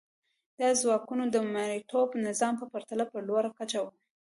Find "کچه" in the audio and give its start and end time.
3.59-3.79